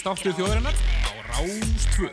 Dansdáttur 0.00 0.32
þjóðarinnar 0.32 0.76
á 1.04 1.10
Rástfjö. 1.28 2.09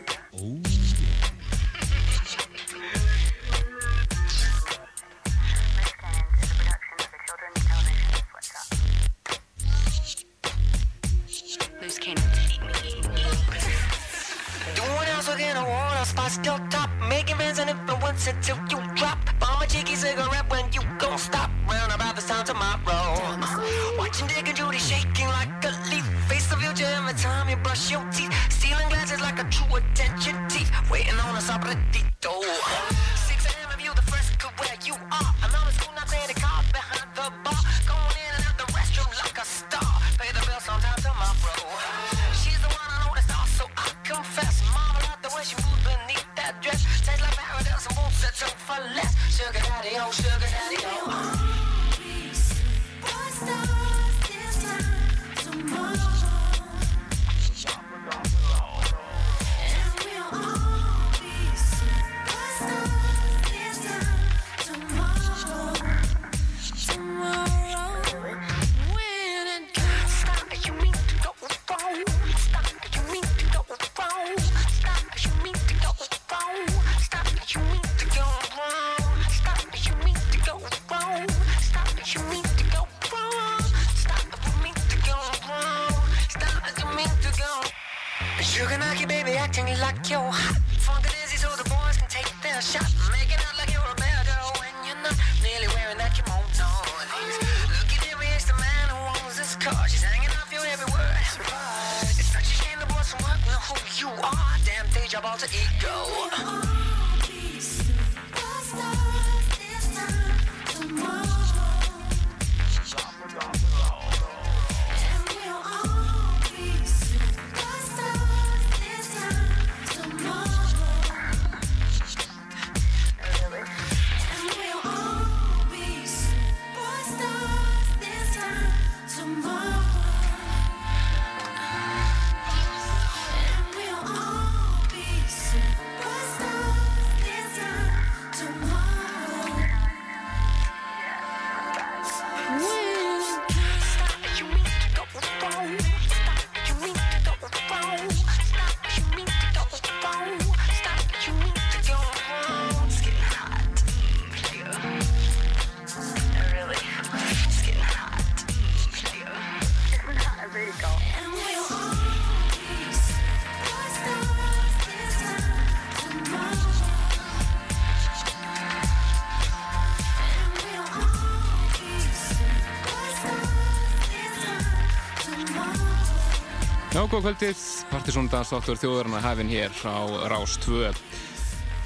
Já, 177.18 177.22
góð 177.22 177.32
kvöldið, 177.34 177.62
Partiðsson 177.90 178.26
dansdáttur 178.30 178.78
þjóðarinnar 178.78 179.24
hafinn 179.24 179.48
hér 179.50 179.72
á 179.82 180.06
Rás 180.30 180.52
2. 180.62 180.92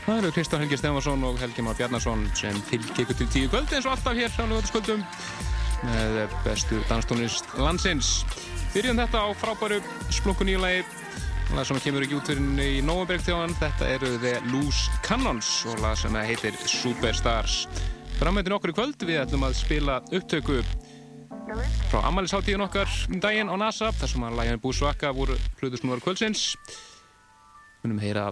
Það 0.04 0.18
eru 0.18 0.32
Kristján 0.36 0.60
Helgi 0.60 0.76
Stefansson 0.76 1.24
og 1.24 1.38
Helgi 1.40 1.64
Már 1.64 1.78
Bjarnason 1.78 2.26
sem 2.36 2.58
fylgir 2.68 3.06
ykkur 3.06 3.16
til 3.16 3.28
tíu 3.32 3.48
kvöldi 3.48 3.78
eins 3.78 3.88
og 3.88 3.94
alltaf 3.94 4.18
hér 4.18 4.28
á 4.28 4.44
lögataskvöldum 4.44 5.00
með 5.88 6.36
bestu 6.44 6.82
danstónist 6.90 7.48
landsins. 7.56 8.10
Byrjum 8.74 9.00
þetta 9.00 9.24
á 9.24 9.28
frábæru 9.40 9.80
splunkuníulagi 10.12 10.84
lag 11.56 11.64
sem 11.64 11.80
kemur 11.80 12.04
út 12.12 12.28
fyrir 12.28 12.68
í 12.68 12.84
Nóaberg 12.84 13.24
þjóðan. 13.24 13.56
Þetta 13.56 13.88
eru 13.88 14.12
The 14.20 14.36
Loose 14.52 15.00
Cannons 15.00 15.62
og 15.72 15.80
lag 15.80 15.96
sem 15.96 16.20
heitir 16.28 16.60
Superstars. 16.68 17.62
Framöndin 18.20 18.58
okkur 18.58 18.76
í 18.76 18.80
kvöld 18.82 19.08
við 19.08 19.24
ætlum 19.24 19.48
að 19.48 19.56
spila 19.64 20.02
upptöku 20.12 20.60
frá 21.92 22.06
ammælisháttíðin 22.08 22.62
okkar 22.64 22.88
um 23.12 23.18
daginn 23.20 23.50
á 23.52 23.56
NASA 23.60 23.90
þar 23.92 24.08
sem 24.08 24.22
að 24.24 24.36
lægjan 24.38 24.60
Búsvaka 24.62 25.10
voru 25.12 25.34
hlutusnúar 25.60 26.00
kvöldsins. 26.00 26.54
Við 27.82 27.84
munum 27.84 27.98
heyra 28.00 28.22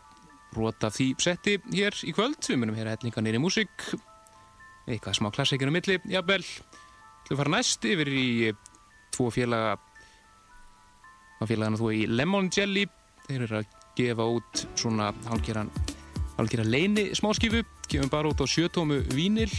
brota 0.55 0.89
því 0.89 1.09
setti 1.21 1.59
hér 1.67 1.99
í 2.09 2.15
kvöld. 2.17 2.39
Við 2.41 2.57
munum 2.63 2.79
heyra 2.79 2.95
hellinga 2.95 3.21
nýri 3.21 3.43
músík. 3.43 3.85
Eitthvað 4.89 5.19
smá 5.19 5.29
klassikinu 5.37 5.75
milli 5.75 5.99
jafnvel. 6.09 6.47
Við 7.29 7.43
fara 7.43 7.53
næst 7.53 7.85
yfir 7.85 8.09
í 8.09 8.25
tvo 9.13 9.29
félaga 9.35 9.77
á 9.77 11.43
félagana 11.45 11.83
þú 11.83 11.93
í 11.99 12.09
Lemon 12.09 12.49
Jelly. 12.57 12.87
Þeir 13.29 13.45
eru 13.45 13.61
að 13.61 13.77
gefa 14.01 14.31
út 14.39 14.65
svona 14.73 15.11
hálfgerðan 15.29 15.75
hálfgerðan 16.39 16.73
leini 16.73 17.07
smáskifu. 17.13 17.61
Gefum 17.93 18.09
bara 18.09 18.33
út 18.33 18.41
á 18.41 18.49
sjötómu 18.49 19.03
vínil 19.13 19.53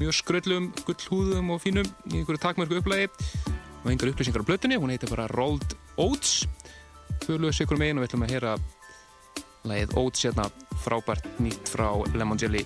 mjög 0.00 0.16
skröllum, 0.18 0.70
gullhúðum 0.86 1.52
og 1.54 1.62
fínum 1.62 1.88
í 2.10 2.20
einhverju 2.20 2.42
takmörku 2.42 2.80
upplægi 2.80 3.10
og 3.82 3.90
einhver 3.90 4.12
upplýsingar 4.12 4.44
á 4.44 4.48
blötunni, 4.48 4.78
hún 4.78 4.92
heitir 4.94 5.10
bara 5.10 5.28
Rolled 5.32 5.76
Oats. 6.00 6.46
Þauðluðs 7.26 7.62
ykkur 7.64 7.80
megin 7.80 7.98
og 7.98 8.04
við 8.04 8.10
ætlum 8.10 8.26
að 8.26 8.34
heyra 8.34 8.54
lægið 9.68 9.96
Oats 10.00 10.24
hérna 10.26 10.48
frábært 10.82 11.28
nýtt 11.42 11.74
frá 11.74 11.88
Lemon 12.16 12.40
Jelly 12.40 12.64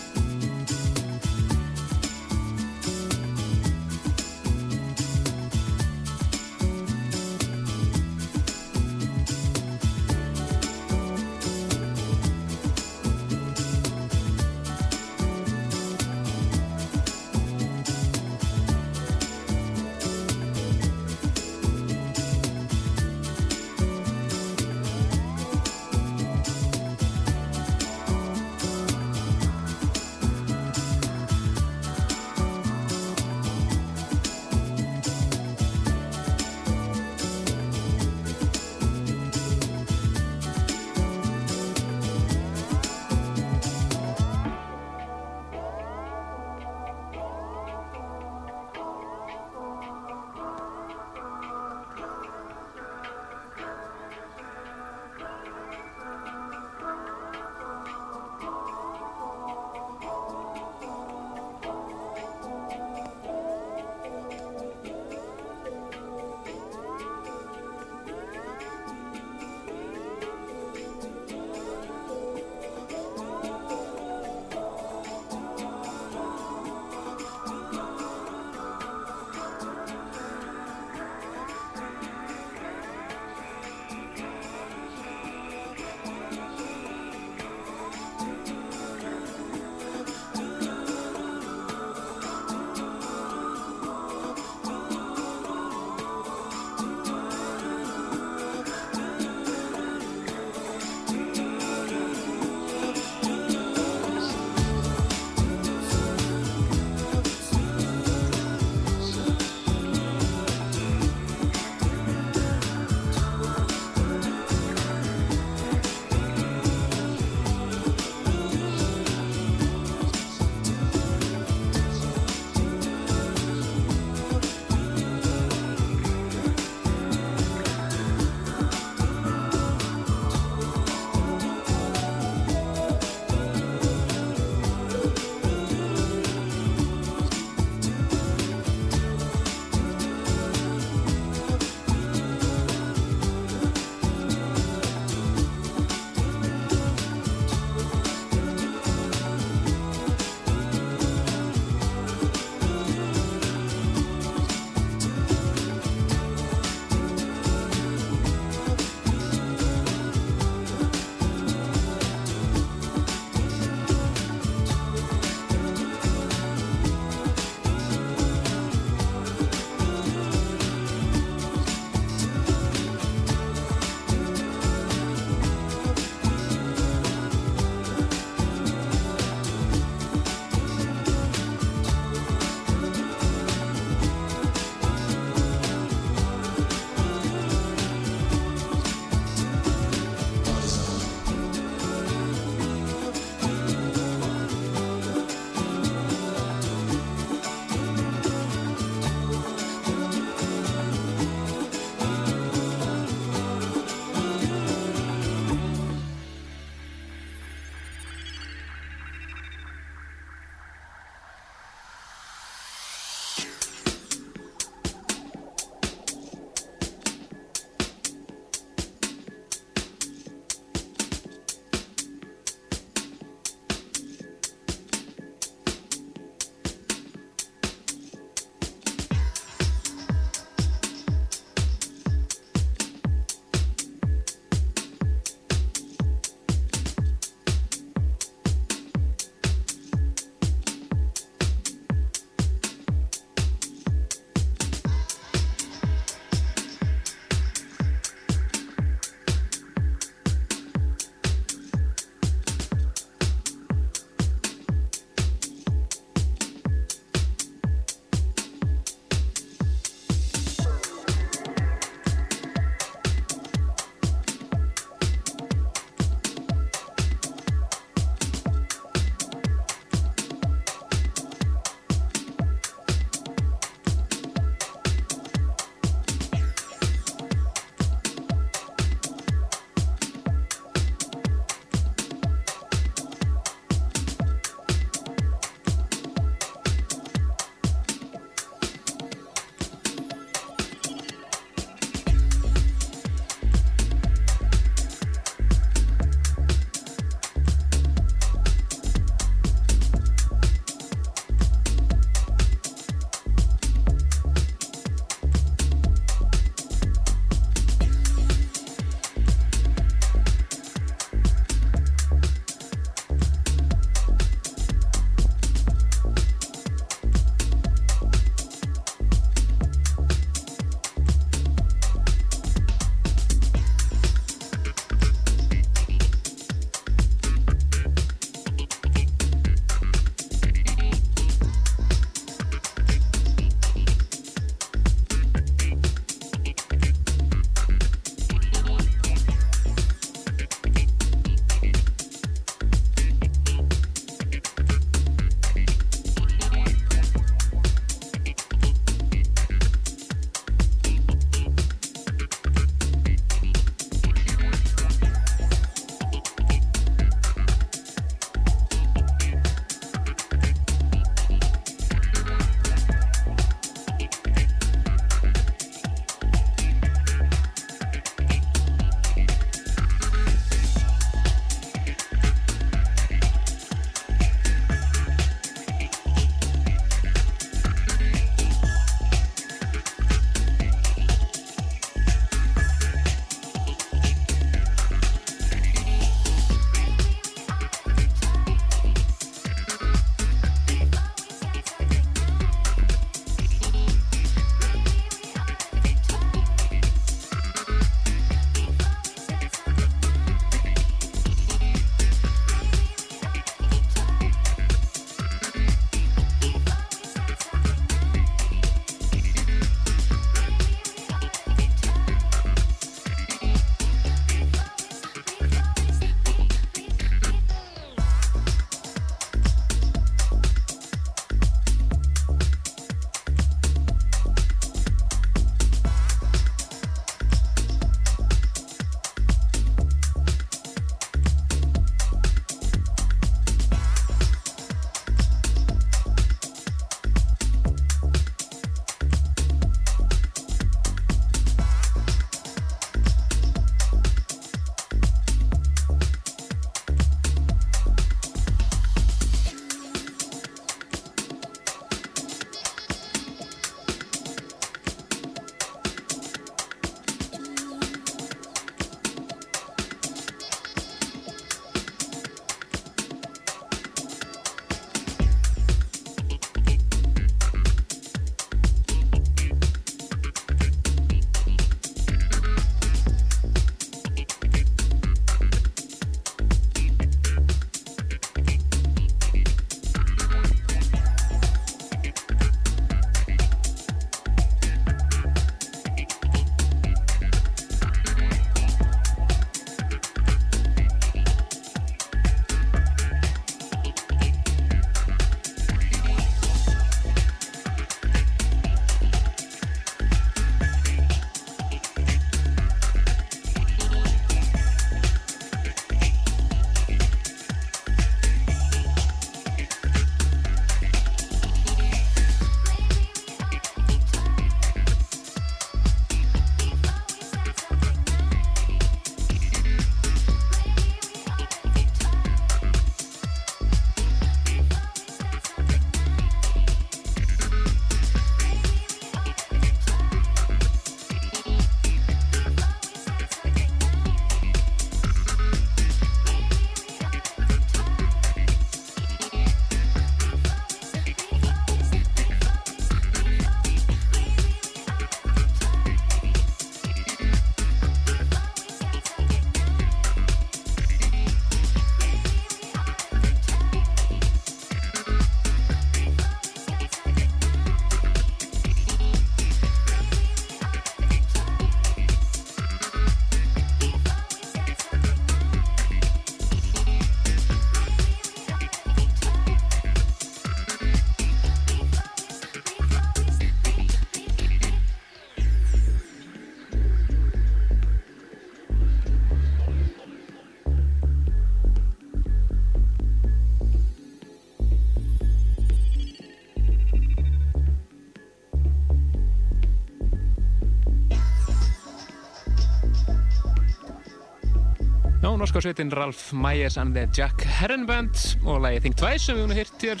norska 595.44 595.60
sveitin 595.60 595.90
Ralf 595.92 596.30
Myers 596.32 596.78
and 596.80 596.94
the 596.96 597.02
Jack 597.12 597.42
Herren 597.44 597.82
Band 597.86 598.16
og 598.48 598.62
lagi 598.64 598.78
Think 598.80 598.96
Twice 598.96 599.26
sem 599.26 599.36
við 599.36 599.42
hún 599.44 599.52
hirt 599.52 599.82
hér 599.84 600.00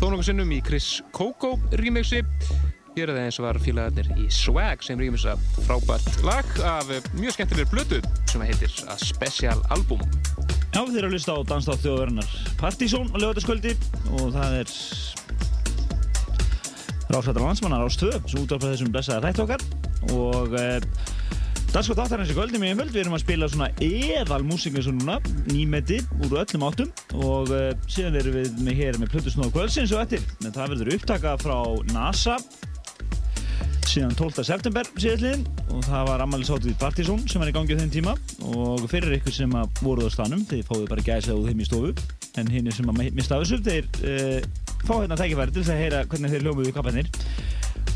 þó 0.00 0.08
nokkuð 0.08 0.24
sinnum 0.26 0.50
í 0.50 0.58
Chris 0.66 0.88
Coco 1.14 1.52
remixi. 1.78 2.18
Hér 2.96 3.12
er 3.12 3.14
það 3.14 3.20
eins 3.28 3.38
og 3.38 3.46
var 3.46 3.60
fílagarnir 3.62 4.10
í 4.18 4.26
Swag 4.34 4.82
sem 4.82 4.98
rýmisa 4.98 5.36
frábært 5.68 6.18
lag 6.26 6.50
af 6.66 6.90
mjög 7.14 7.36
skemmtilegur 7.36 7.70
blötu 7.76 8.00
sem 8.26 8.42
heitir 8.42 8.74
A 8.90 8.98
Special 8.98 9.62
Album. 9.76 10.02
Já, 10.74 10.80
þið 10.80 10.98
eru 10.98 11.12
að 11.12 11.14
lusta 11.14 11.38
á 11.38 11.46
Danstátt 11.46 11.86
þjóðverðinar 11.86 12.34
Partizón 12.58 13.12
á 13.14 13.16
lögataskvöldi 13.22 13.76
og 14.18 14.34
það 14.34 14.60
er 14.64 14.76
Rásvættar 17.14 17.44
landsmannar 17.44 17.86
ástöð 17.86 18.18
sem 18.24 18.42
útvarpa 18.42 18.72
þessum 18.72 18.90
blessaða 18.90 19.30
þætt 19.30 19.44
okkar 19.46 19.62
og 20.16 20.58
eh, 21.76 21.82
Danskátt 21.82 21.98
áttarins 22.06 22.30
í 22.32 22.34
kvöldi 22.36 22.56
mjög 22.56 22.78
völd 22.78 22.94
við 22.94 23.02
erum 23.02 23.14
að 23.18 23.20
spila 23.20 23.46
svona 23.52 23.66
eðal 23.84 24.44
músík 24.48 24.78
eins 24.78 24.86
og 24.88 24.94
núna, 24.96 25.16
nýmeti 25.50 25.98
úr 26.24 26.38
öllum 26.40 26.62
áttum 26.64 26.92
og 27.20 27.50
eh, 27.52 27.74
síðan 27.92 28.16
erum 28.16 28.36
við 28.38 28.62
með 28.64 28.78
hér 28.78 28.98
með 29.02 29.10
Plutusnóð 29.12 29.50
kvöldsins 29.52 29.92
og 29.92 30.06
eftir 30.06 30.24
en 30.40 30.54
það 30.54 30.72
verður 30.72 30.94
upptaka 30.96 31.34
frá 31.42 31.58
NASA 31.90 32.38
síðan 33.84 34.16
12. 34.16 34.46
september 34.48 34.88
síðastliðin 34.96 35.44
og 35.74 35.84
það 35.84 36.08
var 36.08 36.24
ammaliðsátið 36.24 36.72
í 36.72 36.78
Partizón 36.80 37.26
sem 37.28 37.44
var 37.44 37.52
í 37.52 37.56
gangi 37.58 37.76
á 37.76 37.80
þeim 37.82 37.92
tíma 37.92 38.16
og 38.48 38.88
fyrir 38.88 39.18
ykkur 39.18 39.36
sem 39.36 39.52
voruð 39.82 40.08
á 40.08 40.16
stanum 40.16 40.46
þeir 40.48 40.64
fáið 40.70 40.88
bara 40.94 41.04
gæsa 41.10 41.36
úr 41.36 41.50
þeim 41.50 41.60
í 41.60 41.68
stofu 41.68 41.92
en 42.40 42.54
hinn 42.56 42.72
sem 42.72 42.88
að 42.88 43.04
mista 43.16 43.36
þessu 43.42 43.60
þeir 43.68 43.92
uh, 44.00 44.40
fá 44.86 44.94
hérna 45.02 45.20
tækifæri 45.20 45.52
til 45.52 45.64
að 45.68 45.80
heyra 45.82 46.02
hvernig 46.08 46.32
þeir 46.32 46.46
hljómuðu 46.46 46.72
í 46.72 46.76
kapparnir 46.76 47.12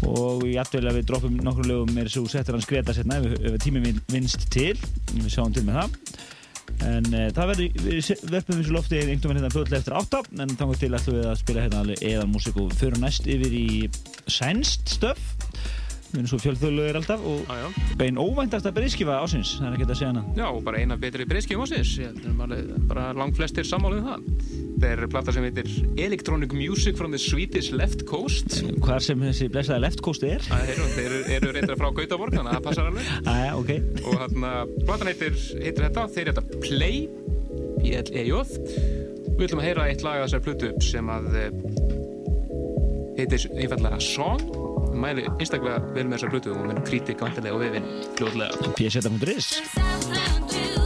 og 0.09 0.45
ég 0.49 0.61
að 0.61 0.99
við 0.99 1.07
droppum 1.11 1.39
nokkur 1.45 1.69
lögum 1.69 1.95
með 1.95 2.09
þessu 2.09 2.27
settur 2.33 2.57
hans 2.57 2.69
Greta 2.69 2.95
setna 2.97 3.21
ef, 3.21 3.33
ef 3.51 3.57
tíminn 3.63 4.01
vinst 4.11 4.49
til. 4.53 4.75
Við 5.13 5.33
sjáum 5.33 5.55
til 5.55 5.67
með 5.67 5.81
það. 5.81 5.97
En 6.87 7.09
uh, 7.11 7.27
það 7.35 7.51
verður, 7.51 7.81
við 7.85 8.11
verðum 8.31 8.61
þessu 8.61 8.75
lofti 8.77 9.01
einhvern 9.01 9.21
veginn 9.21 9.41
hérna 9.41 9.53
fljóðlega 9.55 9.81
eftir 9.83 9.97
átta. 9.99 10.23
En 10.39 10.57
þannig 10.57 10.81
til 10.81 10.93
ætlum 10.97 11.19
við 11.19 11.31
að 11.31 11.41
spila 11.43 11.67
hérna 11.67 11.99
eðan 11.99 12.35
músík 12.35 12.61
og 12.63 12.75
fyrir 12.81 13.03
næst 13.03 13.29
yfir 13.31 13.57
í 13.61 13.69
sænst 14.31 14.95
stöf 14.97 15.50
við 16.11 16.19
erum 16.21 16.31
svo 16.33 16.41
fjölþjóðluðir 16.43 16.99
alltaf 17.01 17.27
og 17.31 17.51
já. 17.55 17.67
bein 18.01 18.19
óvæntasta 18.21 18.73
breyðskifa 18.75 19.21
ásins 19.23 19.57
það 19.61 19.69
er 19.69 19.77
ekki 19.79 19.87
að 19.89 19.99
segja 20.01 20.13
hana 20.13 20.25
Já, 20.41 20.47
og 20.49 20.63
bara 20.67 20.81
eina 20.83 20.97
betri 21.01 21.27
breyskjum 21.29 21.63
ásins. 21.65 21.91
Að 22.01 22.63
bara 22.91 23.11
langt 23.17 23.37
flestir 23.39 23.67
sammálið 23.69 24.07
það. 24.07 24.27
Það 24.81 24.93
er 24.95 25.03
plata 25.13 25.35
sem 25.37 25.45
heitir 25.45 25.69
Electronic 26.01 26.55
Music 26.57 26.97
from 26.97 27.13
the 27.13 27.21
Swedish 27.21 27.75
Left 27.77 28.07
Coast. 28.09 28.61
hvað 28.81 29.03
sem 29.05 29.25
þessi 29.27 29.49
blessaða 29.53 29.83
left 29.85 30.01
coast 30.05 30.25
er 30.25 30.41
Það 30.47 30.73
eru, 30.75 30.87
þeir 30.95 31.17
eru, 31.37 31.53
reyndar 31.57 31.77
frá 31.81 31.91
Gautaborg, 31.99 32.37
þannig 32.39 32.53
að 32.53 32.57
það 32.57 32.65
passar 32.69 32.89
alveg. 32.89 33.11
aðja, 33.35 33.51
ok 33.61 33.71
Og 34.07 34.17
þarna, 34.23 34.53
platan 34.89 35.13
heitir, 35.13 35.37
heitir 35.61 35.87
þetta, 35.89 36.07
þeir 36.17 36.33
heita 36.33 36.47
Play, 36.65 37.03
P-L-E-J. 37.81 38.41
Við 39.37 39.47
ætlum 39.47 39.63
að 39.63 39.69
heyra 39.69 39.89
eitt 39.91 40.07
lag 40.07 40.21
af 40.23 40.31
þessar 40.31 40.47
plötu 40.49 40.73
sem 40.85 41.13
að 41.13 41.31
eh, 41.41 41.53
heitir 43.21 43.47
einfallega 43.61 44.01
Song. 44.05 44.49
Mæli 44.91 45.27
einstaklega 45.37 45.79
vel 45.95 46.09
með 46.09 46.19
þessar 46.19 46.35
plötu 46.35 46.55
og 46.55 46.63
munum 46.65 46.83
kritik 46.87 47.23
vantilega 47.23 47.57
og 47.57 47.65
vefinn 47.65 47.91
fljóðlega. 48.19 48.75
pseta.is 48.79 50.80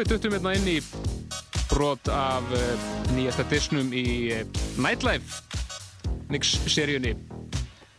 við 0.00 0.10
duttum 0.12 0.34
hérna 0.36 0.52
inn 0.56 0.68
í 0.68 0.76
brot 1.70 2.08
af 2.12 2.44
uh, 2.54 2.86
nýjasta 3.16 3.46
disnum 3.50 3.92
í 3.96 4.04
uh, 4.34 4.42
Nightlife 4.82 5.42
Nix-seríunni. 6.32 7.14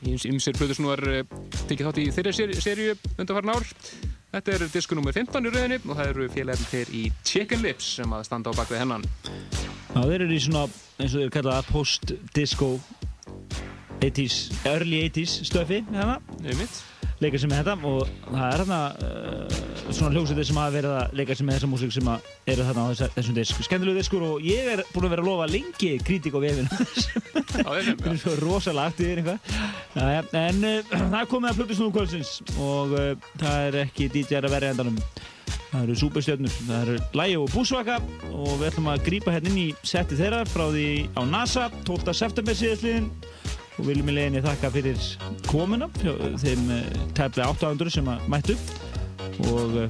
Ímsir 0.07 0.57
Plutusnúar 0.57 1.01
uh, 1.09 1.23
tekið 1.69 1.89
þátt 1.89 2.01
í 2.03 2.07
þeirra 2.15 2.35
seríu 2.35 2.97
undanfarn 3.17 3.53
ár. 3.55 3.65
Þetta 4.35 4.53
er 4.53 4.65
disku 4.73 4.97
nr. 4.97 5.13
15 5.15 5.49
í 5.49 5.53
rauninni 5.55 5.79
og 5.83 5.95
það 5.95 6.11
eru 6.11 6.27
félagin 6.35 6.71
þeir 6.73 6.93
í 6.93 7.03
Chicken 7.25 7.63
Lips 7.65 7.93
sem 7.97 8.13
að 8.13 8.27
standa 8.27 8.53
á 8.53 8.57
bakvið 8.59 8.83
hennan. 8.83 9.07
Já, 9.95 10.01
þeir 10.03 10.19
eru 10.19 10.35
í 10.35 10.43
svona, 10.43 10.67
eins 10.99 11.15
og 11.15 11.23
þeir 11.23 11.33
kalla 11.37 11.57
það, 11.57 11.71
post-disco 11.71 12.69
80's, 14.03 14.37
early 14.69 15.01
80's 15.07 15.39
stöfi 15.49 15.81
hérna. 15.89 16.19
Nei 16.43 16.53
mitt 16.59 16.83
leika 17.23 17.39
sem 17.41 17.53
er 17.55 17.65
þetta 17.65 17.89
og 17.89 18.09
það 18.27 18.43
er 18.45 18.61
hérna 18.61 18.79
svona 19.93 20.11
hljómsveitir 20.15 20.47
sem 20.47 20.57
hafa 20.59 20.73
verið 20.73 20.93
að 20.97 21.13
leika 21.19 21.35
sem 21.37 21.49
er 21.49 21.57
þessa 21.57 21.69
músík 21.71 21.93
sem 21.95 22.09
eru 22.51 22.65
þarna 22.67 22.83
á 22.83 22.87
þess, 22.91 23.13
þessum 23.15 23.37
disk. 23.37 23.61
Skemmtilegu 23.67 23.99
diskur 24.01 24.25
og 24.27 24.43
ég 24.45 24.69
er 24.73 24.83
búin 24.93 25.07
að 25.07 25.15
vera 25.15 25.23
að 25.23 25.29
lofa 25.29 25.47
lengi 25.51 25.91
kritík 26.03 26.35
á 26.35 26.39
vefinu 26.43 26.67
það 27.53 28.11
er 28.11 28.19
svo 28.21 28.35
rosalega 28.41 28.91
aktíðir 28.91 29.21
eitthvað. 29.23 30.35
En 30.41 30.67
uh, 30.67 30.93
það 31.11 31.17
er 31.21 31.31
komið 31.31 31.51
að 31.51 31.61
plötu 31.61 31.79
snúðum 31.79 31.95
kvöldsins 31.97 32.35
og 32.57 32.95
uh, 32.97 33.09
það 33.41 33.65
er 33.69 33.79
ekki 33.85 34.09
DJ-ar 34.13 34.49
að 34.49 34.55
vera 34.57 34.71
endanum. 34.73 35.01
Það 35.67 35.81
eru 35.83 35.95
superstjörnur, 35.99 36.59
það 36.67 36.83
eru 36.85 36.97
Lægi 37.19 37.39
og 37.41 37.49
Búsvaka 37.51 37.97
og 38.31 38.53
við 38.53 38.69
ætlum 38.69 38.91
að 38.91 39.03
grípa 39.07 39.33
hérna 39.35 39.51
inn 39.51 39.63
í 39.65 39.67
setti 39.85 40.17
þeirra 40.19 40.45
frá 40.47 40.65
því 40.71 40.87
á 41.19 41.21
NASA 41.27 41.67
12. 41.83 42.15
september 42.15 42.55
síðastliðin 42.55 43.09
og 43.77 43.85
viljum 43.85 44.09
í 44.09 44.15
leginni 44.15 44.43
þakka 44.45 44.71
fyrir 44.73 45.07
komuna 45.49 45.89
þeim 45.99 46.71
eh, 46.73 46.85
tefnilega 47.17 47.51
800 47.51 47.93
sem 47.99 48.09
að 48.09 48.29
mættu 48.31 48.55
og, 49.51 49.77
eh, 49.83 49.89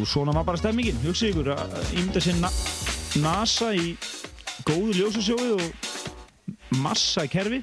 og 0.00 0.06
svona 0.08 0.34
var 0.36 0.46
bara 0.48 0.60
stemmingin. 0.60 0.98
Hugsið 1.04 1.32
ykkur 1.32 1.52
að 1.56 1.76
ímynda 1.96 2.22
sér 2.22 2.40
na 2.40 2.50
NASA 3.22 3.72
í 3.74 3.96
góðu 4.66 4.96
ljósasjóði 4.98 5.52
og 5.56 6.80
massa 6.82 7.26
kerfi 7.30 7.62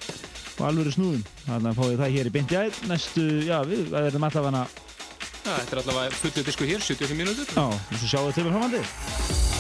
og 0.60 0.66
alveg 0.70 0.94
snúðum. 0.96 1.24
Þannig 1.48 1.72
að 1.72 1.80
fáið 1.82 2.00
það 2.04 2.16
hér 2.18 2.30
í 2.30 2.36
byndi 2.38 2.60
æð. 2.62 2.82
Næstu, 2.92 3.28
já 3.48 3.58
við, 3.68 3.88
það 3.92 4.10
er 4.10 4.20
allavega 4.20 4.50
hana 4.52 4.68
Já, 5.44 5.58
þetta 5.60 5.74
er 5.76 5.82
allavega 5.82 6.20
fullið 6.22 6.46
disku 6.48 6.68
hér, 6.70 6.86
75 6.86 7.20
mínútur. 7.20 7.50
Já, 7.52 7.66
og 7.68 7.98
svo 8.00 8.08
sjáum 8.14 8.30
við 8.30 8.40
til 8.40 8.48
með 8.48 8.56
framhaldið 8.56 9.53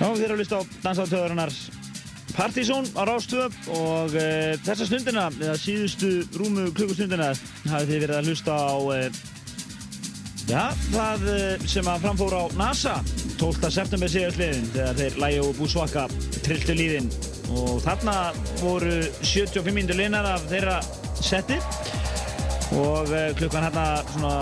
Já, 0.00 0.06
þið 0.16 0.22
eru 0.24 0.32
að 0.32 0.40
hlusta 0.40 0.56
á 0.56 0.62
Dansátöðurinnar 0.80 1.50
Partizón 2.32 2.86
á 2.96 3.04
Rástöð 3.04 3.52
og 3.74 4.14
uh, 4.16 4.54
þessa 4.64 4.86
stundina, 4.88 5.26
eða 5.42 5.56
síðustu 5.60 6.12
rúmu 6.38 6.70
klukkustundina, 6.72 7.34
hafið 7.68 7.90
þið 7.90 8.00
verið 8.06 8.16
að 8.16 8.30
hlusta 8.30 8.54
á 8.56 8.76
uh, 8.80 9.18
já, 10.48 10.62
það 10.94 11.26
uh, 11.34 11.66
sem 11.68 11.90
að 11.92 12.06
framfór 12.06 12.38
á 12.38 12.42
NASA. 12.56 12.94
12. 13.40 13.68
september 13.76 14.12
síðastliðin 14.12 14.72
þegar 14.72 14.98
þeir 15.02 15.20
Lægi 15.24 15.42
og 15.44 15.52
Búsvaka 15.60 16.06
trilltu 16.46 16.78
líðin. 16.80 17.12
Og 17.50 17.84
þarna 17.84 18.16
voru 18.62 18.96
75 19.20 19.76
mindur 19.76 20.00
linar 20.00 20.32
af 20.32 20.48
þeirra 20.48 20.80
setti 21.20 21.60
og 22.78 23.10
klukkan 23.36 23.64
hérna 23.66 23.86
svona 24.14 24.34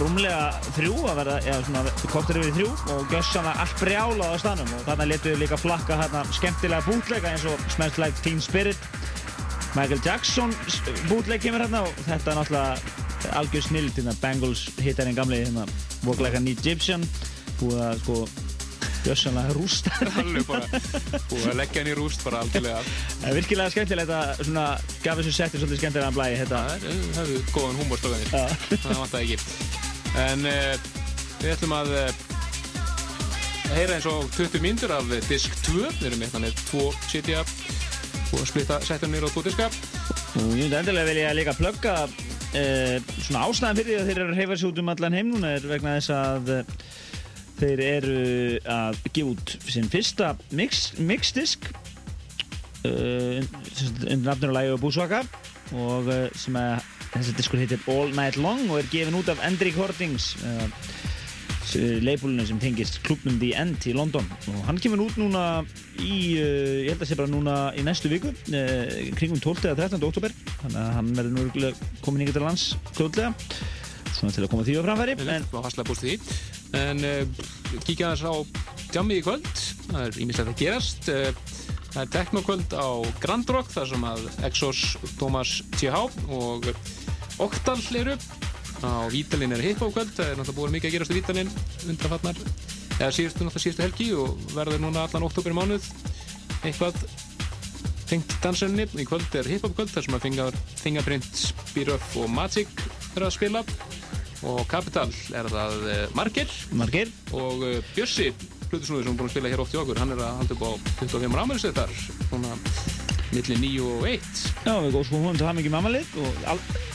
rúmlega 0.00 0.52
þrjú 0.76 0.94
að 1.10 1.18
verða, 1.20 1.36
eða 1.44 1.64
svona 1.66 2.10
kortur 2.12 2.38
yfir 2.40 2.54
þrjú 2.56 2.68
og 2.94 3.12
gjössanlega 3.12 3.64
allt 3.64 3.80
brjálað 3.82 4.32
á 4.32 4.36
stanum 4.40 4.74
og 4.76 4.84
þarna 4.86 5.08
letu 5.10 5.32
við 5.32 5.42
líka 5.42 5.58
flakka 5.60 5.98
hérna 6.00 6.22
skemmtilega 6.32 6.86
bútleika 6.86 7.32
eins 7.32 7.44
og 7.50 7.66
Smells 7.74 7.98
Like 8.00 8.24
Teen 8.24 8.40
Spirit 8.40 8.88
Michael 9.76 10.00
Jackson 10.04 10.54
bútleik 11.10 11.44
kemur 11.44 11.64
hérna 11.64 11.84
og 11.84 12.04
þetta 12.06 12.32
er 12.32 12.40
náttúrulega 12.40 13.36
algjör 13.40 13.68
snild 13.68 13.98
hérna 13.98 14.16
Bangles 14.22 14.64
hittarinn 14.80 15.18
gamli 15.18 15.42
hérna 15.44 15.66
vokleika 16.06 16.40
Egyptian 16.40 17.04
búið 17.60 17.84
að 17.90 18.00
sko 18.02 18.18
gjössanlega 19.02 19.54
rústa 19.56 19.92
Alveg 20.22 20.46
bara 20.46 20.80
búið 21.30 21.48
að 21.50 21.58
leggja 21.58 21.82
henni 21.82 21.94
í 21.94 21.98
rúst 21.98 22.24
bara 22.26 22.42
algjörlega. 22.44 22.82
það 23.18 23.28
er 23.30 23.38
virkilega 23.40 23.74
skemmtilegt 23.74 24.14
að 24.16 24.32
svona 24.46 24.66
gaf 25.02 25.20
þessu 25.20 25.36
setti 25.36 25.60
svolítið 25.62 25.82
skemmtilega 25.82 26.16
blæði 26.16 26.40
þetta 26.44 26.64
Það 26.68 26.88
er, 26.90 26.98
það 27.12 27.22
hefur 27.22 27.54
góðan 27.56 27.80
húmórstöðanir. 27.82 28.32
Já. 28.32 28.76
Það 28.86 29.00
vantaði 29.02 29.38
ekki. 29.38 29.71
En 30.20 30.44
uh, 30.44 30.74
við 31.40 31.54
ætlum 31.54 31.72
að 31.72 31.90
uh, 31.96 32.08
heyra 33.72 33.96
eins 33.96 34.08
og 34.10 34.26
20 34.36 34.60
mínútur 34.60 34.92
af 34.92 35.08
disk 35.24 35.54
2. 35.64 35.86
Við 36.00 36.08
erum 36.10 36.20
með 36.20 36.34
þannig 36.34 36.58
tvo 36.66 36.90
sitja 37.08 37.40
og 38.32 38.42
splitta 38.48 38.80
setjum 38.84 39.14
nýra 39.14 39.30
á 39.30 39.32
tvo 39.32 39.44
diska. 39.46 39.70
Og 40.36 40.52
ég 40.52 40.66
myndi 40.66 40.76
endilega 40.76 41.08
vilja 41.08 41.32
líka 41.38 41.56
plugga 41.56 41.96
uh, 42.04 42.96
svona 43.22 43.46
ástæðan 43.46 43.80
fyrir 43.80 43.92
því 43.92 44.00
að 44.00 44.10
þeir 44.10 44.20
eru 44.20 44.28
að 44.28 44.42
reyfa 44.42 44.58
sig 44.60 44.68
út 44.68 44.82
um 44.82 44.92
allan 44.92 45.16
heim 45.16 45.32
núna 45.32 45.54
er 45.56 45.68
vegna 45.72 45.96
þess 45.96 46.12
að 46.18 46.52
þeir 47.62 47.84
eru 47.86 48.18
að 48.74 49.00
gefa 49.08 49.32
út 49.32 49.56
sinn 49.70 49.88
fyrsta 49.92 50.32
mix, 50.50 50.90
mixdisk 50.98 51.70
undir 52.82 54.24
nafnur 54.24 54.50
og 54.50 54.56
lægi 54.56 54.72
og 54.74 54.80
búsvaka 54.82 55.20
og 55.78 56.10
sem 56.34 56.56
að 56.58 56.82
þessi 57.12 57.34
diskur 57.36 57.60
heitir 57.60 57.82
All 57.92 58.12
Night 58.16 58.38
Long 58.40 58.68
og 58.70 58.80
er 58.80 58.90
gefin 58.92 59.16
út 59.18 59.30
af 59.32 59.40
End 59.44 59.62
Recordings 59.64 60.32
uh, 60.46 60.66
leifbúlinu 62.04 62.44
sem 62.48 62.60
tengist 62.60 62.98
klubnum 63.06 63.38
The 63.40 63.52
End 63.60 63.84
í 63.88 63.94
London 63.96 64.26
og 64.50 64.58
hann 64.68 64.80
kemur 64.82 65.04
út 65.06 65.18
núna 65.20 65.62
í, 66.00 66.38
uh, 66.40 66.82
ég 66.84 66.90
held 66.92 67.04
að 67.04 67.12
sé 67.12 67.18
bara 67.18 67.32
núna 67.32 67.56
í 67.78 67.84
næstu 67.86 68.10
viku 68.12 68.32
uh, 68.32 68.96
kringum 69.18 69.40
12. 69.40 69.70
eða 69.70 69.88
13. 69.88 70.02
oktober 70.08 70.34
þannig 70.62 70.80
að 70.82 70.90
hann 70.98 71.12
verður 71.18 71.36
nú 71.36 71.46
örugglega 71.46 71.90
komin 72.04 72.24
yngur 72.24 72.38
til 72.38 72.46
lands 72.46 72.66
kljóðlega 72.92 73.32
svona 74.12 74.34
til 74.34 74.44
að 74.44 74.50
koma 74.52 74.66
því 74.66 74.76
á 74.76 74.86
framfæri 74.86 75.16
en, 75.22 77.04
en 77.04 77.04
kíkja 77.84 78.12
þess 78.12 78.28
á 78.28 78.34
djammi 78.92 79.20
í 79.20 79.24
kvöld 79.24 79.48
það 79.88 80.02
er 80.06 80.18
ímislegt 80.24 80.52
að 80.52 80.60
gerast 80.60 81.08
það 81.92 82.02
er 82.02 82.10
teknokvöld 82.12 82.74
á 82.76 82.88
Grand 83.20 83.50
Rock 83.52 83.72
þar 83.72 83.88
sem 83.90 84.04
að 84.08 84.26
Exos, 84.48 84.82
Thomas 85.20 85.58
TH 85.76 86.06
og 86.32 86.68
Oktal 87.40 87.78
eru 87.96 88.16
á 88.82 89.06
Vítalinn 89.12 89.54
er 89.54 89.62
hiphop-kvöld 89.62 90.12
það 90.16 90.30
er 90.32 90.38
náttúrulega 90.38 90.58
búin 90.58 90.74
mikið 90.76 90.90
að 90.90 90.94
gerast 90.96 91.12
í 91.12 91.18
Vítalinn 91.20 91.52
undrafarnar 91.88 92.40
eða 92.98 93.10
síðustu 93.14 93.46
náttúrulega 93.46 93.64
síðustu 93.64 93.84
helgi 93.86 94.08
og 94.18 94.46
verður 94.56 94.82
núna 94.82 95.06
allan 95.06 95.26
oktober 95.26 95.54
mánuð. 95.56 95.86
Eitthvað 96.62 96.98
tengt 98.10 98.34
dansenni 98.44 98.86
í 99.00 99.06
kvöld 99.08 99.38
er 99.38 99.48
hiphop-kvöld 99.48 99.92
þar 99.94 100.06
sem 100.06 100.16
að 100.18 100.26
Finger, 100.26 100.58
Fingerprint, 100.82 101.30
Spiruff 101.72 102.16
og 102.20 102.30
Magic 102.30 102.72
eru 103.16 103.28
að 103.28 103.36
spila. 103.38 103.64
Og 104.42 104.64
Capital 104.66 105.12
er 105.38 105.46
það 105.46 105.84
uh, 105.86 105.98
Margir 106.18 106.50
margir 106.74 107.12
og 107.30 107.62
uh, 107.62 107.76
Bjössi 107.94 108.32
Plutusnúður 108.72 109.04
sem 109.04 109.12
er 109.12 109.18
búin 109.20 109.28
að 109.28 109.34
spila 109.36 109.52
hér 109.52 109.62
oft 109.62 109.76
í 109.76 109.78
okkur 109.78 110.00
hann 110.00 110.14
er 110.14 110.22
að 110.24 110.40
halda 110.40 110.56
upp 110.56 110.64
á 110.66 110.70
25 110.98 111.36
rámælisvið 111.38 111.76
þar 111.76 111.92
svona 112.26 112.56
milli 113.32 113.58
9 113.68 113.84
og 113.86 114.06
1 114.08 114.42
já 114.66 114.72
við 114.82 114.96
góðum 114.96 115.36
til 115.36 115.46
hafa 115.46 115.58
mikið 115.60 115.74
mammalið 115.76 116.16
og 116.24 116.42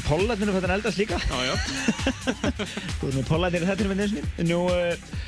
pollarnir 0.08 0.52
er 0.52 0.60
þetta 0.60 0.76
eldast 0.78 1.02
líka. 1.02 1.22
Já, 1.28 1.38
já, 1.48 1.56
pollarnir 3.32 3.66
í 3.66 3.72
þetta 3.72 3.90
með 3.90 4.04
nefnsminn 4.04 4.48
Nú, 4.48 4.62
uh, 4.72 5.26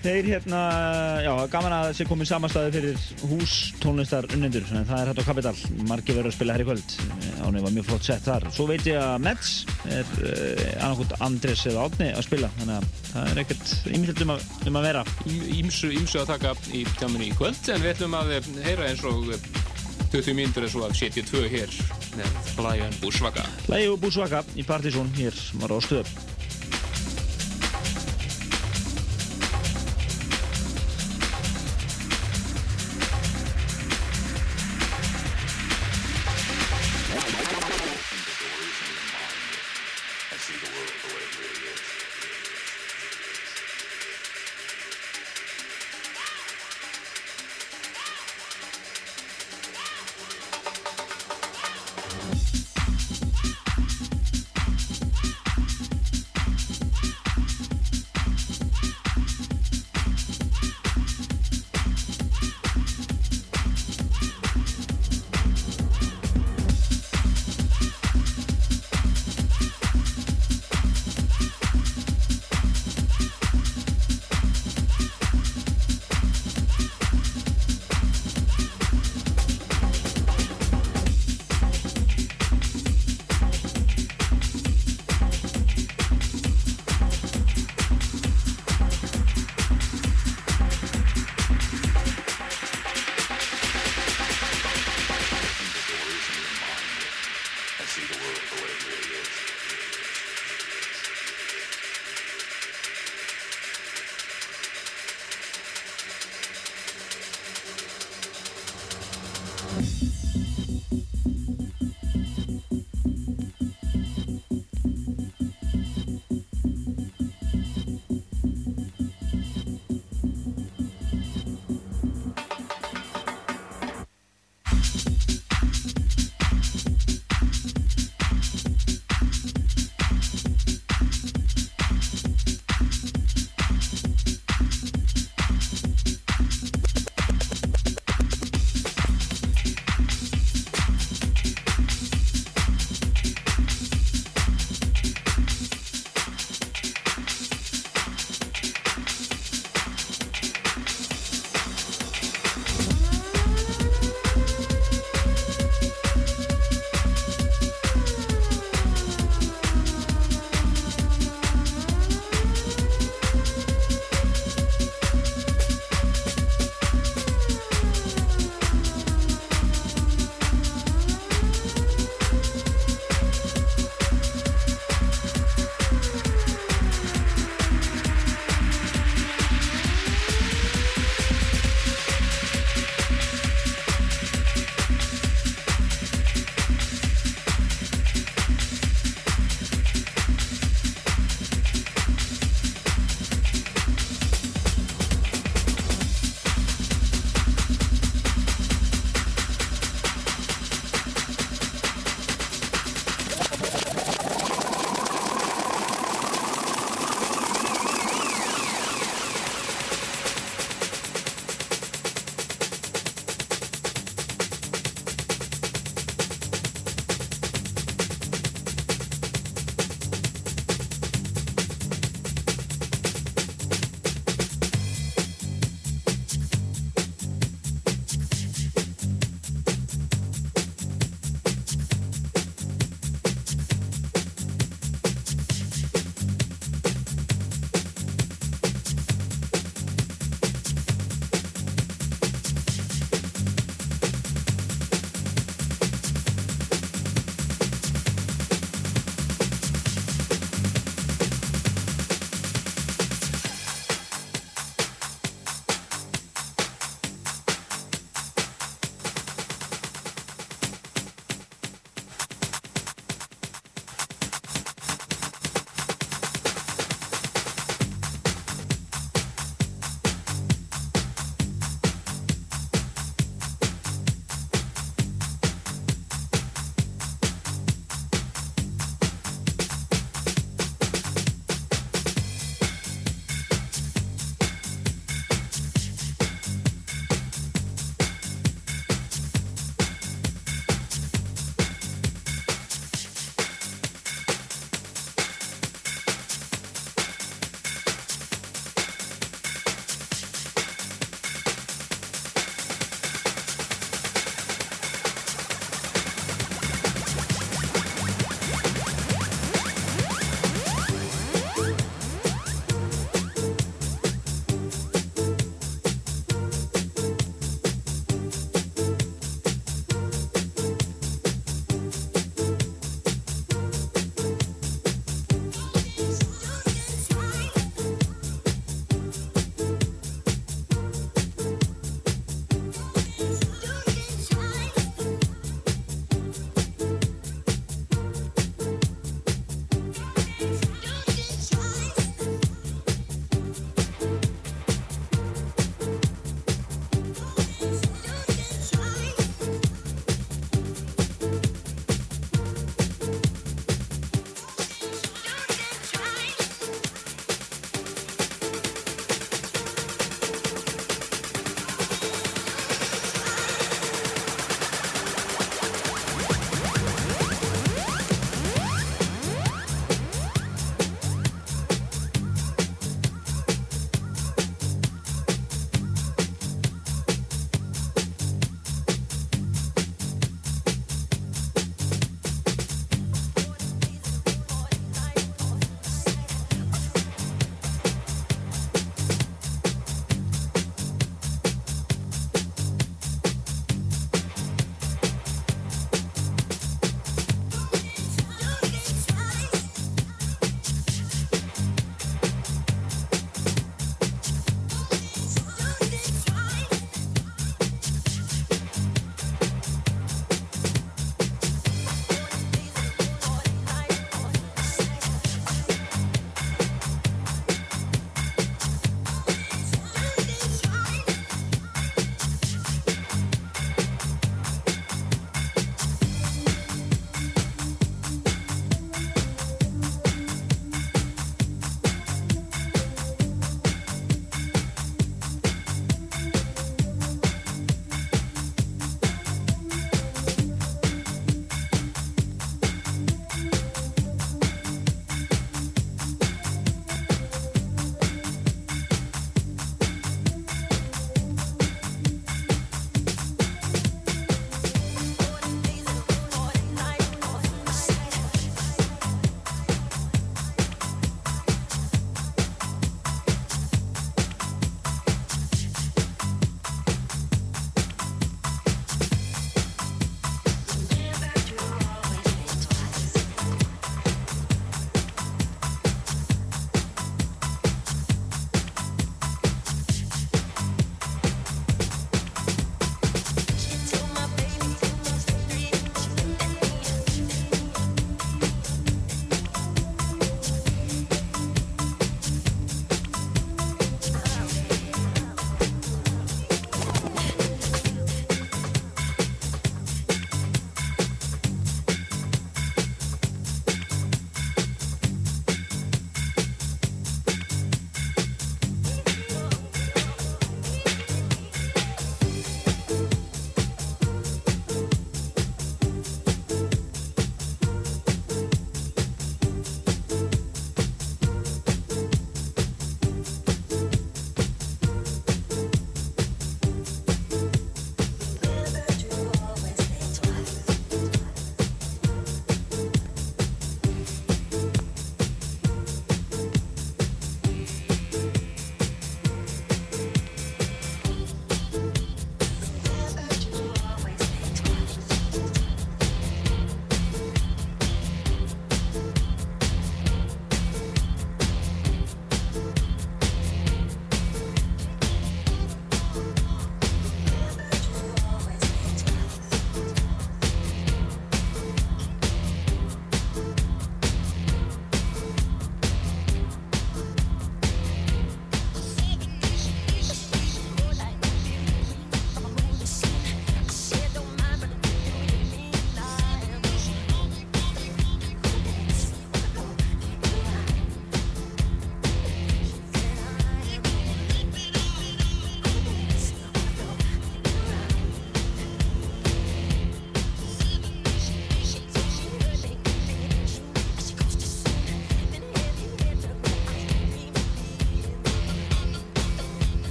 þeir 0.00 0.28
hérna, 0.30 0.60
já, 1.20 1.32
gaman 1.52 1.74
að 1.76 1.90
sé 1.98 2.06
komin 2.08 2.28
samanstæði 2.28 2.72
fyrir 2.76 3.02
hús 3.28 3.56
tónlistar 3.82 4.28
unnendur, 4.32 4.64
en 4.72 4.86
það 4.88 5.02
er 5.02 5.10
hægt 5.10 5.20
á 5.20 5.28
Kapital 5.28 5.54
margir 5.90 6.16
verður 6.16 6.30
að 6.30 6.36
spila 6.38 6.56
her 6.56 6.64
í 6.64 6.68
kvöld. 6.68 6.94
Ánum 7.44 7.66
var 7.66 7.74
mjög 7.74 7.88
flott 7.90 8.08
sett 8.08 8.24
þar, 8.24 8.46
svo 8.54 8.66
veit 8.70 8.86
ég 8.88 9.00
að 9.00 9.24
Mets 9.26 9.52
er 9.90 10.14
uh, 10.24 10.64
annarkot 10.86 11.16
Andres 11.26 11.66
eða 11.68 11.88
Átni 11.88 12.10
að 12.14 12.26
spila, 12.28 12.52
þannig 12.60 12.78
að 12.78 13.02
það 13.10 13.32
er 13.32 13.42
ekkert 13.44 13.74
ymmiðt 13.90 14.24
um, 14.24 14.36
um 14.70 14.80
að 14.80 14.88
vera. 14.88 15.04
Ímsu, 15.60 15.92
ímsu 16.00 16.22
að 16.22 16.32
taka 16.34 16.54
í 16.72 16.86
tjáminni 16.96 17.28
í 17.28 17.36
kvöld 17.36 17.74
en 17.74 17.84
við 17.84 17.94
ætlum 17.96 18.16
að 18.22 18.38
eh, 18.38 18.50
heyra 18.64 18.88
eins 18.88 19.04
og 19.10 19.34
eh, 19.34 19.69
20 20.10 20.34
mínútur 20.34 20.66
eins 20.66 20.74
og 20.74 20.88
af 20.88 20.96
72 20.98 21.46
hér 21.52 21.74
með 22.18 22.40
Lion 22.66 22.96
Búsvaka 23.02 23.46
og 23.70 24.00
Búsvaka 24.02 24.42
í 24.58 24.66
Partizón 24.66 25.10
hér 25.14 25.36
var 25.62 25.70
á 25.70 25.78
stöð 25.78 26.10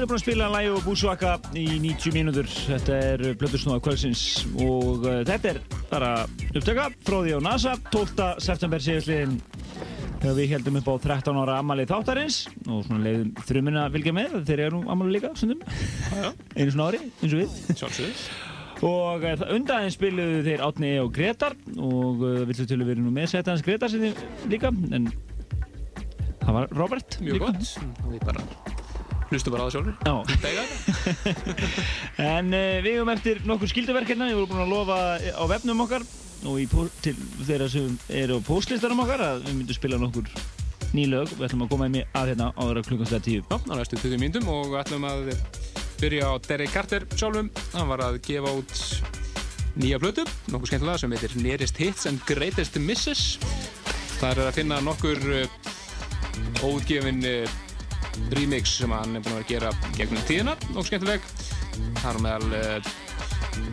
erum 0.00 0.10
búin 0.10 0.16
að 0.16 0.22
spila 0.22 0.46
lægi 0.48 0.68
og 0.72 0.84
búsvaka 0.86 1.30
í 1.58 1.64
90 1.82 2.14
mínútur. 2.16 2.46
Þetta 2.48 2.98
er 3.04 3.22
Blöðursnóða 3.40 3.82
kvöldsins 3.84 4.22
og 4.64 5.02
uh, 5.04 5.16
þetta 5.28 5.50
er 5.50 5.58
bara 5.90 6.10
upptöka 6.54 6.86
frá 7.04 7.16
því 7.18 7.34
á 7.36 7.40
NASA 7.44 7.74
12. 7.90 8.28
september 8.40 8.84
síðastliðin 8.84 9.34
þegar 10.20 10.36
við 10.38 10.54
heldum 10.54 10.78
upp 10.80 10.88
á 10.88 10.94
13 11.04 11.40
ára 11.42 11.58
amalið 11.60 11.90
þáttarins 11.92 12.38
og 12.66 12.86
svona 12.86 13.02
leiðum 13.04 13.34
þrjumina 13.48 13.84
fylgja 13.92 14.14
með 14.16 14.38
þeir 14.48 14.64
eru 14.66 14.80
nú 14.80 14.94
amalið 14.94 15.16
líka, 15.16 15.32
stundum 15.36 15.60
einu 16.56 16.70
svona 16.70 16.88
ári, 16.90 17.02
eins 17.20 17.36
og 17.36 17.94
við 17.96 18.16
og 18.90 19.26
uh, 19.28 19.44
undaðin 19.56 19.92
spiluðu 19.92 20.40
þeir 20.46 20.64
Átni 20.64 20.94
og 21.02 21.12
Gretar 21.16 21.56
og 21.76 22.24
uh, 22.24 22.40
villu 22.48 22.64
til 22.64 22.80
að 22.80 22.88
vera 22.92 23.04
nú 23.04 23.12
með 23.16 23.34
setjans 23.34 23.64
Gretar 23.66 23.92
sinni 23.92 24.14
líka 24.48 24.72
en 24.96 25.12
það 26.40 26.56
var 26.56 26.74
Robert 26.76 27.20
Mjög 27.20 27.36
líka. 27.36 27.52
gott. 27.52 27.96
Við 28.08 28.28
bara 28.28 28.59
hlustu 29.30 29.52
bara 29.54 29.64
á 29.64 29.68
það 29.68 29.74
sjálfur. 29.76 29.94
En 32.30 32.52
uh, 32.52 32.78
við 32.84 32.96
hefum 32.96 33.12
eftir 33.14 33.42
nokkur 33.48 33.70
skilduverkefna, 33.70 34.30
við 34.30 34.40
vorum 34.40 34.50
búin 34.52 34.64
að 34.66 34.74
lofa 34.74 34.98
á 35.18 35.44
vefnum 35.50 35.84
okkar 35.86 36.04
og 36.48 36.56
til 37.04 37.14
þeirra 37.44 37.68
sem 37.68 37.98
eru 38.08 38.38
á 38.40 38.46
postlistanum 38.46 39.02
okkar 39.04 39.20
að 39.26 39.44
við 39.44 39.58
myndum 39.58 39.76
spila 39.76 40.00
nokkur 40.00 40.28
ný 40.96 41.06
lög. 41.10 41.30
Við 41.36 41.46
ætlum 41.46 41.64
að 41.66 41.72
koma 41.74 41.88
með 41.92 42.16
að 42.16 42.32
hérna 42.32 42.50
áður 42.56 42.80
að 42.80 42.88
klukkan 42.88 43.10
stæða 43.10 43.24
tíu. 43.26 43.42
Já, 43.44 43.56
á 43.60 43.74
næstu 43.76 44.00
20 44.00 44.22
mínutum 44.22 44.50
og 44.50 44.70
við 44.72 44.80
ætlum 44.80 45.06
að 45.08 45.32
byrja 46.00 46.30
á 46.30 46.32
Derek 46.48 46.74
Carter 46.74 47.06
sjálfum. 47.14 47.50
Hann 47.74 47.90
var 47.92 48.04
að 48.06 48.20
gefa 48.26 48.54
út 48.56 48.74
nýja 49.80 50.00
plötu, 50.02 50.24
nokkuð 50.50 50.72
skemmtilega, 50.72 51.00
sem 51.02 51.14
heitir 51.14 51.36
Nearest 51.38 51.80
Hits 51.80 52.08
and 52.10 52.22
Greatest 52.28 52.78
Misses. 52.82 53.24
Það 54.20 54.30
er 54.32 54.42
að 54.48 54.56
finna 54.58 54.80
nokkur 54.84 55.20
uh, 55.32 55.58
óutgefin 56.66 57.22
remix 58.34 58.76
sem 58.80 58.92
hann 58.94 59.16
er 59.16 59.24
búinn 59.24 59.38
að 59.38 59.52
vera 59.52 59.70
að 59.70 59.80
gera 59.80 59.94
gegnum 59.98 60.26
tíðina, 60.28 60.56
nokkuð 60.70 60.88
skemmtileg. 60.90 61.28
Það 62.00 62.10
er 62.10 62.20
meðal 62.24 62.50
uh, 62.58 62.90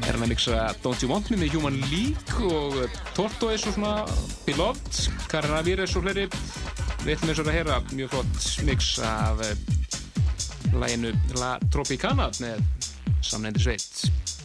er 0.08 0.12
hann 0.12 0.26
að 0.26 0.32
mixa 0.32 0.62
Don't 0.84 1.04
You 1.04 1.12
Want 1.12 1.32
Me 1.32 1.40
með 1.42 1.58
Human 1.58 1.80
League 1.92 2.52
og 2.52 2.78
uh, 2.84 3.00
Tortoise 3.18 3.68
og 3.70 3.78
svona 3.78 3.94
Beloved, 4.48 5.02
Karin 5.32 5.54
Ravirez 5.56 5.96
og 5.98 6.06
fleiri. 6.06 6.28
Við 7.04 7.14
ætlum 7.16 7.34
eins 7.34 7.42
og 7.42 7.50
að 7.50 7.58
heyra 7.60 7.82
mjög 7.94 8.14
flott 8.16 8.48
mix 8.68 8.94
af 9.06 9.44
uh, 9.46 9.54
læginu 10.78 11.14
La 11.40 11.56
Tropicana 11.74 12.32
með 12.42 12.64
samnendi 13.26 13.64
sveit. 13.64 14.37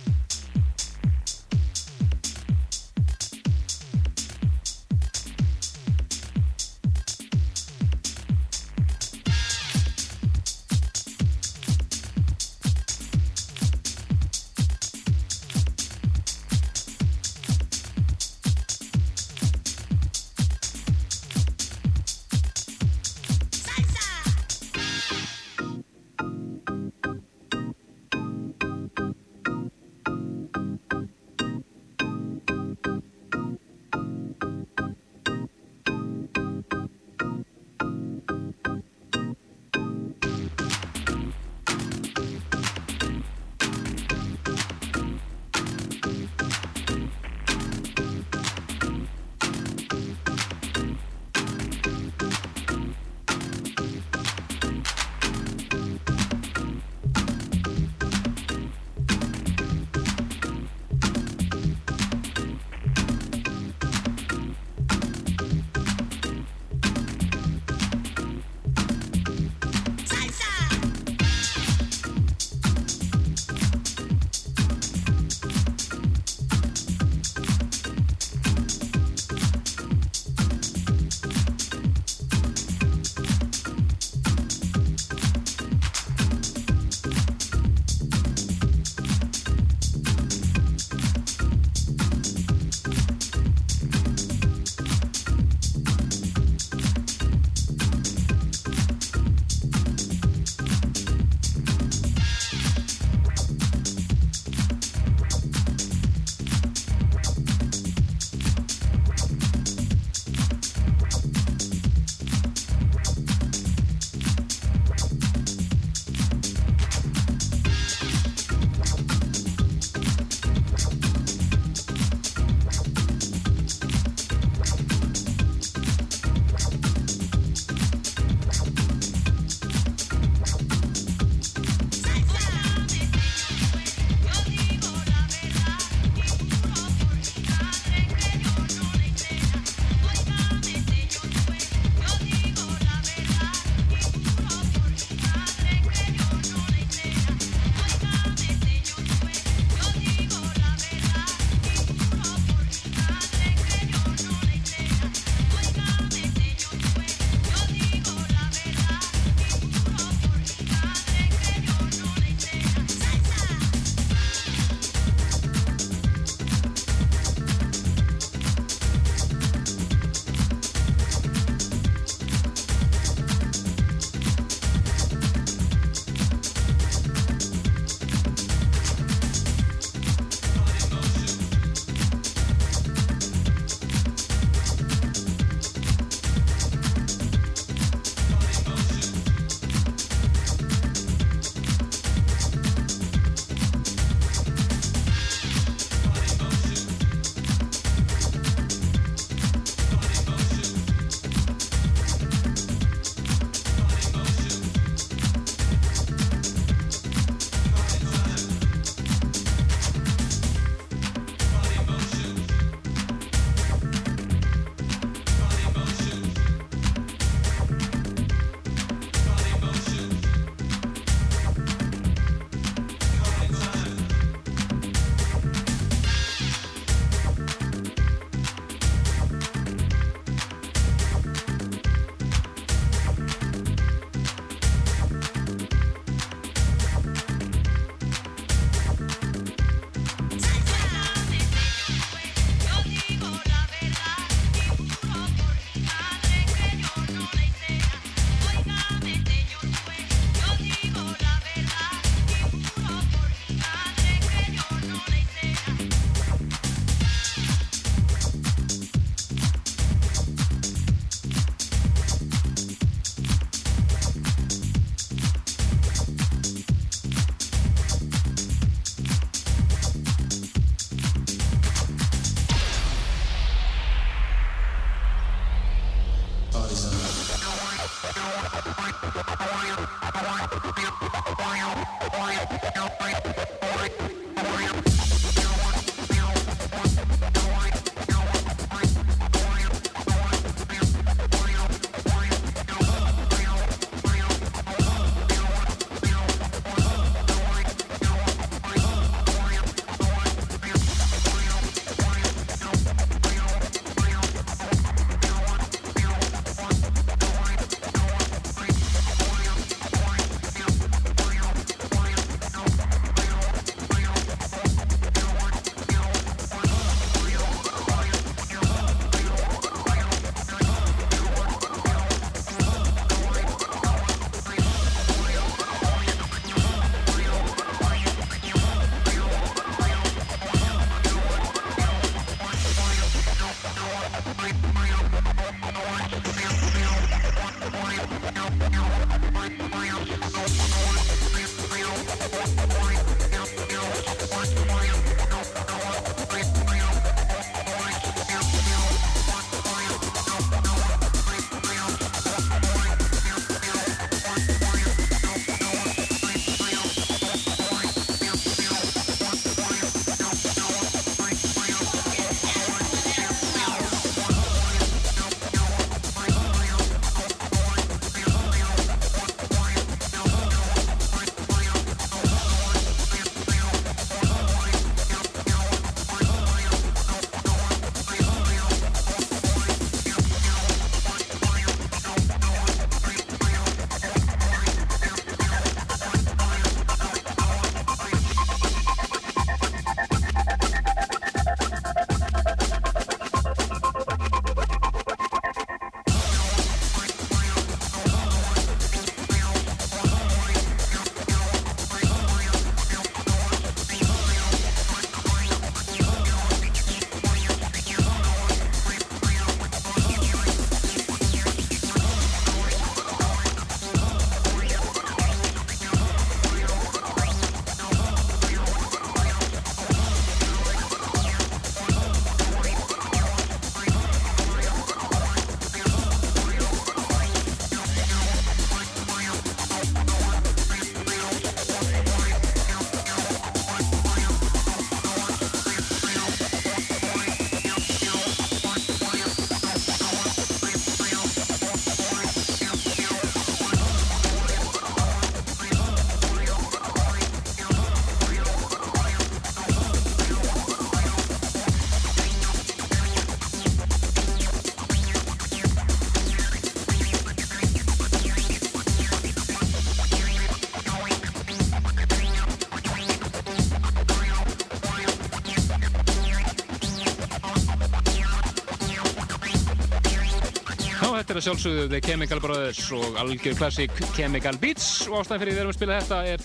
Þetta 471.32 471.40
er 471.40 471.46
að 471.46 471.46
sjálfsögðu 471.46 471.84
The 471.88 471.98
Chemical 472.04 472.40
Brothers 472.44 472.80
og 472.92 473.14
algjör 473.16 473.54
klassík 473.56 473.92
Chemical 474.12 474.58
Beats 474.60 475.06
og 475.06 475.22
ástæðan 475.22 475.40
fyrir 475.40 475.54
við 475.54 475.60
erum 475.62 475.72
að 475.72 475.76
spila 475.78 475.96
þetta 476.02 476.18
er, 476.28 476.44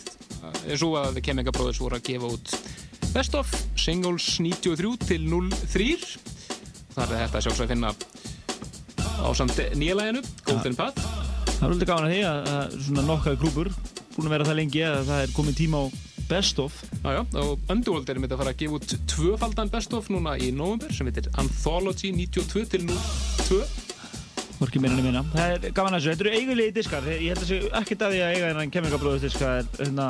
er 0.63 0.79
svo 0.79 0.89
að 0.95 1.17
The 1.17 1.23
Chemical 1.25 1.53
Brothers 1.57 1.81
voru 1.83 1.97
að 1.97 2.05
gefa 2.07 2.29
út 2.37 2.53
Best 3.11 3.35
of 3.35 3.51
Singles 3.75 4.29
93 4.39 4.93
til 5.03 5.27
03 5.27 5.89
þar 6.93 7.03
er 7.03 7.19
þetta 7.25 7.43
sjálfsögðu 7.43 7.67
að 7.67 7.73
finna 7.73 7.91
á 9.27 9.29
samt 9.35 9.59
nýjalæginu 9.75 10.23
Golden 10.47 10.79
Path. 10.79 11.03
Það 11.49 11.59
er 11.59 11.73
alveg 11.73 11.91
gaman 11.91 12.07
að 12.07 12.15
því 12.15 12.25
að, 12.31 12.51
að 12.55 12.81
svona 12.87 13.07
nokkaði 13.11 13.43
klúpur 13.43 13.75
búin 14.15 14.29
að 14.29 14.35
vera 14.37 14.47
það 14.47 14.59
lengi 14.61 14.87
að 14.87 14.99
það 15.11 15.23
er 15.25 15.33
komin 15.35 15.63
tíma 15.65 15.83
á 15.83 15.85
Best 16.27 16.59
of. 16.63 16.83
Já, 17.03 17.09
já, 17.17 17.23
og 17.43 17.71
Underworld 17.71 18.07
er 18.11 18.23
mitt 18.23 18.31
að 18.31 18.45
fara 18.45 18.55
að 18.55 18.63
gefa 18.63 18.79
út 18.79 18.99
tvöfaldan 19.11 19.73
Best 19.73 19.99
of 19.99 20.07
núna 20.13 20.39
í 20.39 20.53
november 20.55 20.95
sem 20.95 21.11
heitir 21.11 21.27
Anthology 21.35 22.15
92 22.15 22.69
til 22.71 22.87
02 22.87 23.26
Hvorki 24.77 24.83
meira 24.83 24.97
en 24.97 25.05
minna. 25.07 25.21
Það 25.33 25.53
er 25.53 25.71
gaman 25.73 25.95
að 25.95 26.01
þessu. 26.01 26.11
Þetta 26.11 26.23
eru 26.23 26.33
eigulegi 26.37 26.73
diskar. 26.75 27.05
Ég 27.09 27.31
held 27.31 27.39
að 27.39 27.47
þessu 27.47 27.69
ekkert 27.79 28.03
að 28.05 28.11
því 28.13 28.19
að 28.21 28.33
eiga 28.33 28.49
þennan 28.51 28.73
kemingabróðus 28.75 29.23
diska 29.25 29.53
er 29.57 29.69
hérna 29.79 30.05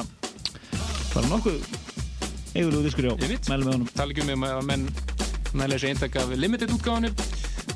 bara 1.13 1.29
nokkuð 1.31 1.61
eigulegu 2.57 2.81
diskur, 2.83 3.07
já. 3.07 3.13
Einmitt. 3.15 3.47
Mælum 3.47 3.69
með 3.69 3.77
honum. 3.77 3.91
tala 3.95 4.15
ekki 4.15 4.25
um 4.33 4.43
að 4.47 4.65
menn 4.67 4.83
nælega 5.53 5.77
þessi 5.77 5.91
eintak 5.93 6.17
af 6.19 6.33
limited 6.35 6.73
útgáðinu 6.75 7.13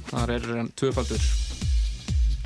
þar 0.10 0.34
er 0.36 0.50
hann 0.50 0.72
tvöfaldur 0.82 1.30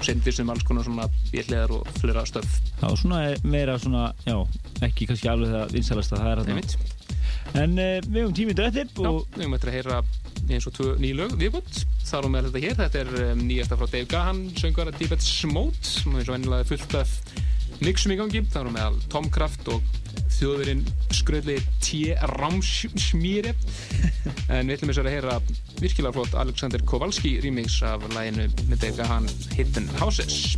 sendir 0.06 0.35
sem 0.35 0.53
alls 0.53 0.67
konar 0.67 0.85
svona 0.85 1.09
bíliðar 1.32 1.74
og 1.80 1.90
flera 1.98 2.25
stöf 2.30 2.59
Já, 2.83 2.88
svona 2.99 3.24
meira 3.48 3.80
svona, 3.82 4.11
já, 4.27 4.38
ekki 4.85 5.09
kannski 5.09 5.32
alveg 5.32 5.56
það 5.56 5.74
vinsalasta, 5.80 6.22
það 6.22 6.32
er 6.35 6.43
hérna. 6.43 6.53
einmitt 6.53 6.77
En 7.56 7.77
uh, 7.80 7.98
við 8.06 8.22
höfum 8.22 8.38
tímið 8.38 8.61
drættir 8.61 8.93
Já, 8.93 9.09
og 9.09 9.24
við 9.33 9.48
höfum 9.48 9.57
eftir 9.57 9.74
að 9.74 9.77
heyra 9.80 10.01
eins 10.51 10.69
og 10.69 10.77
tvö 10.77 10.93
ný 11.01 11.15
lög 11.17 11.38
viðbútt 11.40 11.85
þar 12.06 12.27
og 12.27 12.34
með 12.34 12.48
þetta 12.50 12.64
hér, 12.64 12.77
þetta 12.80 13.01
er 13.01 13.11
um, 13.25 13.43
nýjasta 13.48 13.77
frá 13.80 13.88
Dave 13.90 14.08
Gahan, 14.11 14.42
söngvara 14.59 14.93
Tibet 14.95 15.25
Smote 15.25 15.90
sem 15.90 16.16
eins 16.16 16.30
og 16.30 16.35
vennilega 16.35 16.66
er 16.66 16.69
fullt 16.69 16.98
af 17.00 17.14
mixum 17.82 18.14
í 18.14 18.19
gangi, 18.19 18.43
þar 18.53 18.69
og 18.69 18.75
meðal 18.75 19.00
Tom 19.11 19.30
Kraft 19.34 19.67
og 19.74 19.84
þjóðurinn 20.35 20.84
skröðli 21.16 21.58
T. 21.84 22.14
Ramsmýri. 22.35 23.53
En 24.51 24.67
við 24.67 24.75
ætlum 24.77 24.92
þess 24.92 25.01
að 25.01 25.11
heyra 25.14 25.40
virkilega 25.80 26.16
flott 26.17 26.38
Alexander 26.40 26.84
Kowalski 26.88 27.38
remix 27.43 27.80
af 27.85 28.06
læginu 28.14 28.50
með 28.69 28.85
Dave 28.85 28.98
Gahan 29.01 29.32
Hidden 29.56 29.90
Houses 30.00 30.56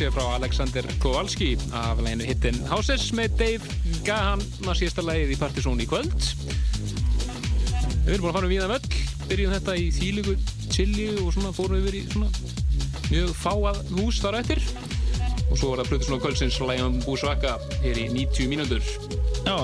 sér 0.00 0.12
frá 0.14 0.22
Alexander 0.32 0.86
Kowalski 1.02 1.58
af 1.76 1.98
leginu 2.00 2.24
Hidden 2.24 2.58
Houses 2.70 3.10
með 3.12 3.34
Dave 3.36 3.74
Gahan 4.06 4.40
á 4.64 4.72
síðasta 4.72 5.02
lagið 5.04 5.34
í 5.34 5.36
Partizón 5.36 5.82
í 5.84 5.86
kvöld. 5.90 6.14
Við 8.06 8.14
erum 8.14 8.24
búin 8.24 8.30
að 8.30 8.38
fara 8.38 8.48
um 8.48 8.54
víðan 8.54 8.72
völl, 8.72 8.96
byrjum 9.28 9.52
þetta 9.58 9.74
í 9.76 9.90
þýligu 9.98 10.36
chili 10.72 11.10
og 11.20 11.34
svona 11.36 11.52
fórum 11.52 11.76
við 11.76 11.90
verið 11.90 12.00
í 12.00 12.14
svona 12.14 12.30
mjög 13.10 13.34
fáað 13.42 13.82
hús 13.98 14.22
þar 14.24 14.40
eftir 14.40 14.64
og 15.50 15.58
svo 15.58 15.74
var 15.74 15.82
það 15.82 15.90
Plutusson 15.90 16.16
og 16.16 16.24
Kvöldsins 16.24 16.58
lægum 16.64 16.98
Búsvaka 17.04 17.56
hér 17.82 18.00
í 18.00 18.06
90 18.14 18.50
mínútur. 18.54 18.90
Já, 19.44 19.56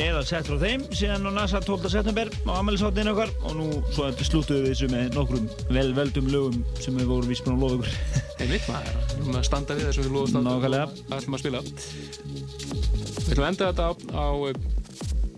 eða 0.00 0.22
sett 0.26 0.48
frá 0.48 0.58
þeim 0.58 0.84
síðan 0.90 1.28
á 1.28 1.30
NASA 1.38 1.62
12. 1.62 1.90
september 1.92 2.30
á 2.48 2.52
ammælisáttin 2.56 3.12
okkar 3.12 3.30
og 3.44 3.56
nú 3.58 3.70
svo 3.92 4.08
þetta 4.08 4.26
slúttuðu 4.26 4.64
við 4.64 4.72
þessu 4.72 4.90
með 4.90 5.18
nokkrum 5.18 5.48
velveldum 5.70 6.30
lögum 6.32 6.62
sem 6.80 6.96
við 6.98 7.10
vorum 7.10 7.30
vísbúin 7.30 7.58
að 7.58 7.66
lofa 7.66 7.82
ykkur 7.82 8.22
Einmitt 8.44 8.70
maður, 8.70 9.03
erum 9.24 9.40
að 9.40 9.48
standa 9.48 9.76
við 9.78 9.88
þessum 9.88 10.06
við 10.06 10.14
loðum 10.14 10.32
standa. 10.32 10.54
Nákvæmlega. 10.54 10.86
Það 11.08 11.18
ætlum 11.18 11.36
að 11.36 11.42
spila. 11.44 11.60
Við 13.14 13.34
ætlum 13.34 13.44
að 13.44 13.50
enda 13.50 13.68
þetta 13.70 13.88
á, 13.88 13.92
á 14.14 14.28
eh, 14.48 14.58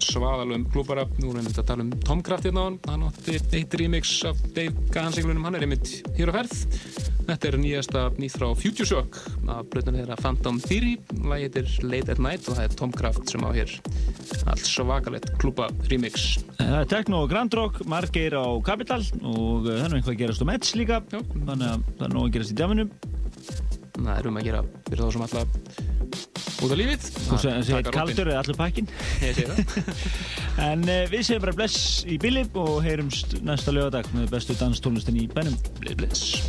svaðalum 0.07 0.69
klúbara. 0.75 1.09
Nú 1.21 1.33
erum 1.33 1.49
við 1.49 1.61
að 1.63 1.69
tala 1.71 1.87
um 1.87 1.93
Tomcraft 2.07 2.49
hérna 2.49 2.63
á 2.63 2.67
hann. 2.67 2.79
Hann 2.91 3.09
átti 3.11 3.41
eitt 3.61 3.77
remix 3.81 4.17
af 4.29 4.41
Dave 4.57 4.89
Gahan-singlunum. 4.95 5.47
Hann 5.47 5.59
er 5.59 5.67
einmitt 5.67 5.93
hér 6.19 6.35
á 6.35 6.37
ferð. 6.41 6.65
Þetta 7.27 7.49
er 7.49 7.57
nýjasta 7.59 8.03
nýtt 8.23 8.37
frá 8.39 8.53
Future 8.55 8.87
Shock 8.87 9.17
af 9.51 9.67
blöðunni 9.73 10.05
þeirra 10.05 10.19
Phantom 10.21 10.61
Theory. 10.63 10.93
Lagi 11.27 11.49
heitir 11.49 11.73
Late 11.83 12.15
at 12.15 12.23
Night 12.23 12.47
og 12.47 12.59
það 12.59 12.69
er 12.69 12.77
Tomcraft 12.79 13.33
sem 13.33 13.43
á 13.43 13.51
hér 13.51 13.73
allt 14.47 14.69
svakalett 14.69 15.27
klúba 15.41 15.67
remix. 15.91 16.37
Það 16.61 16.79
er 16.79 16.89
Tekno 16.93 17.25
og 17.25 17.33
Grand 17.33 17.59
Rock, 17.59 17.83
margir 17.91 18.37
á 18.39 18.47
Capital 18.67 19.03
og 19.25 19.67
uh, 19.67 19.73
það 19.73 19.83
er 19.83 19.91
nú 19.91 19.99
eitthvað 19.99 20.15
að 20.15 20.23
gerast 20.23 20.47
á 20.47 20.51
Mets 20.53 20.75
líka 20.79 21.03
Já. 21.11 21.19
þannig 21.35 21.67
að 21.67 21.85
það 21.99 22.07
er 22.07 22.15
nóg 22.15 22.29
að 22.29 22.35
gerast 22.37 22.55
í 22.55 22.59
djafinu 22.61 22.87
Það 23.97 24.15
er 24.17 24.29
um 24.31 24.39
að 24.41 24.49
gera 24.51 24.63
fyrir 24.87 25.03
þá 25.03 25.13
sem 25.15 25.27
alltaf 25.27 25.47
út 26.57 26.73
af 26.73 26.79
lífið. 26.81 27.07
Þú 27.17 27.39
segir 27.43 27.67
segir 27.69 27.91
kaldur 27.95 28.31
eða 28.33 28.43
allur 28.45 28.59
pakkin 28.59 28.91
Ég 29.25 29.37
segi 29.37 29.49
það. 29.51 29.91
En 30.67 30.87
uh, 30.89 31.03
við 31.13 31.27
segjum 31.29 31.45
bara 31.45 31.57
bless 31.59 32.05
í 32.09 32.17
bíli 32.21 32.47
og 32.57 32.79
heyrumst 32.85 33.39
næsta 33.45 33.75
lögadag 33.77 34.09
með 34.17 34.31
bestu 34.33 34.57
danstónlistin 34.57 35.21
í 35.21 35.27
bænum 35.33 35.57
Bless, 35.85 36.41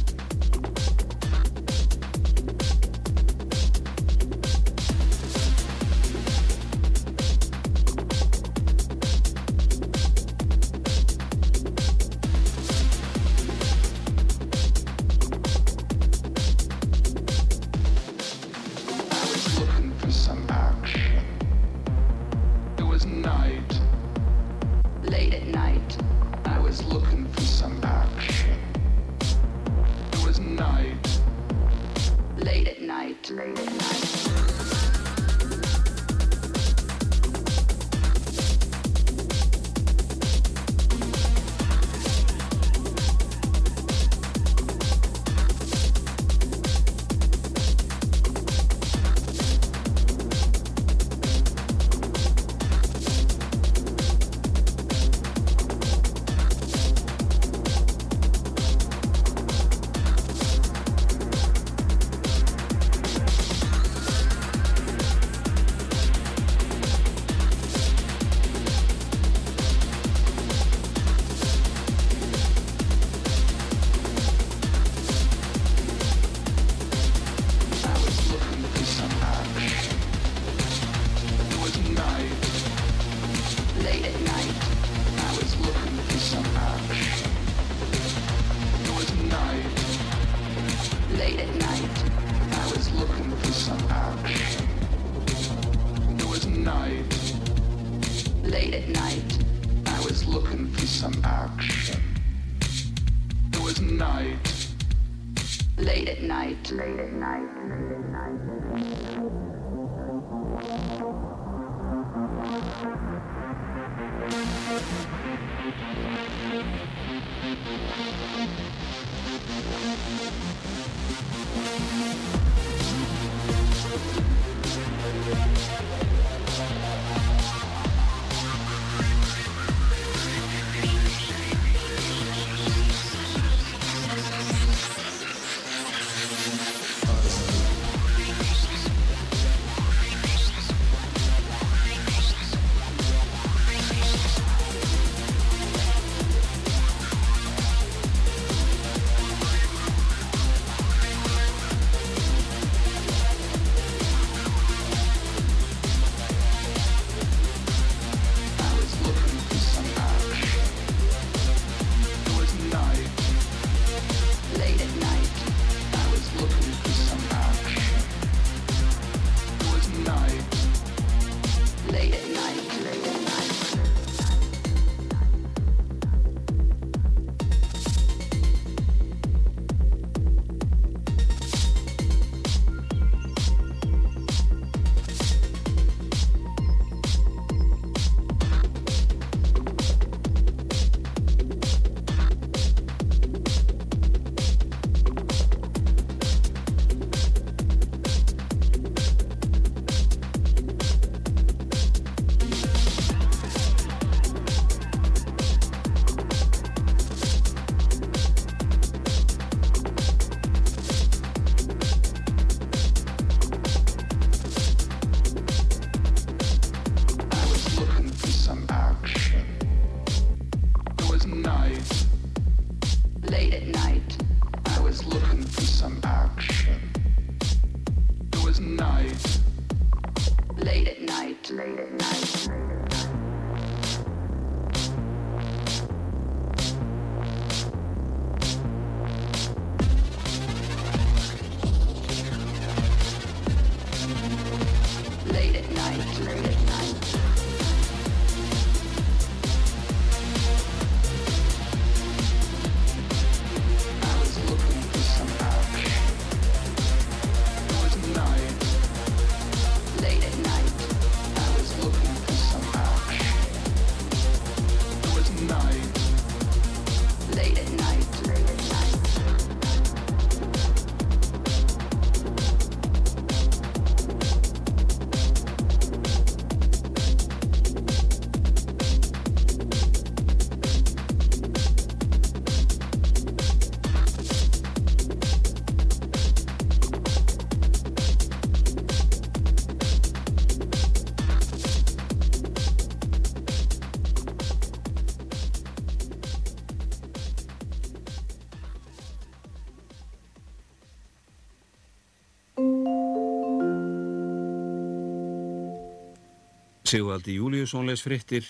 Sigvaldi 306.87 307.33
Júliusson 307.35 307.83
les 307.83 307.99
frittir 307.99 308.45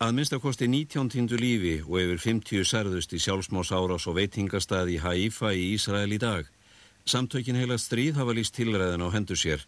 að 0.00 0.14
minnstakosti 0.16 0.64
19 0.70 1.10
týndu 1.12 1.36
lífi 1.36 1.74
og 1.82 1.98
yfir 2.00 2.20
50 2.22 2.64
særðust 2.64 3.12
í 3.12 3.18
sjálfsmás 3.20 3.68
árás 3.76 4.06
og 4.08 4.16
veitingastað 4.16 4.94
í 4.94 4.96
Haifa 5.02 5.50
í 5.52 5.66
Ísrael 5.74 6.14
í 6.16 6.18
dag. 6.22 6.48
Samtökin 7.04 7.58
heila 7.60 7.76
stríð 7.76 8.16
hafa 8.16 8.32
líst 8.38 8.54
tilræðin 8.56 9.04
á 9.04 9.12
hendur 9.12 9.36
sér. 9.36 9.66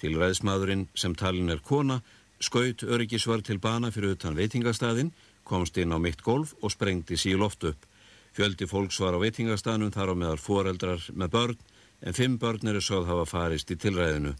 Tilræðismadurinn 0.00 0.86
sem 0.96 1.12
talin 1.12 1.52
er 1.52 1.60
kona 1.60 1.98
skaut 2.40 2.80
öryggisvar 2.80 3.44
til 3.44 3.60
bana 3.60 3.92
fyrir 3.92 4.16
utan 4.16 4.40
veitingastaðin, 4.40 5.12
komst 5.44 5.76
inn 5.76 5.92
á 5.92 6.00
mitt 6.00 6.24
golf 6.24 6.56
og 6.62 6.72
sprengdi 6.72 7.20
sí 7.20 7.36
loft 7.36 7.68
upp. 7.68 7.84
Fjöldi 8.32 8.64
fólks 8.64 9.02
var 9.04 9.12
á 9.12 9.20
veitingastaðnum 9.20 9.92
þar 9.92 10.16
á 10.16 10.20
meðal 10.22 10.40
foreldrar 10.40 11.04
með 11.12 11.36
börn 11.36 11.62
en 12.00 12.16
fimm 12.16 12.40
börn 12.40 12.72
eru 12.72 12.80
sögð 12.80 13.12
hafa 13.12 13.28
farist 13.28 13.68
í 13.68 13.76
tilræðinu. 13.76 14.32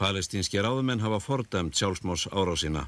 Palestínski 0.00 0.56
ráðumenn 0.64 1.02
hafa 1.04 1.20
fordæmt 1.20 1.76
sjálfsmás 1.76 2.26
árásina. 2.32 2.86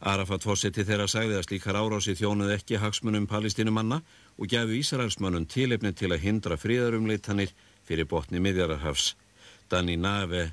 Arafat 0.00 0.44
fósetti 0.44 0.84
þeirra 0.84 1.06
sagði 1.08 1.38
að 1.38 1.46
slíkar 1.46 1.76
árási 1.76 2.14
þjónuð 2.16 2.52
ekki 2.56 2.80
hagsmunum 2.80 3.26
palestínumanna 3.28 4.02
og 4.36 4.48
gæfu 4.48 4.76
Ísraelsmönnum 4.76 5.46
tilefni 5.48 5.92
til 5.96 6.12
að 6.12 6.22
hindra 6.24 6.56
fríðarumleitanir 6.60 7.52
fyrir 7.88 8.08
botni 8.08 8.40
miðjararhafs. 8.44 9.14
Danny 9.70 9.96
Nave, 9.96 10.50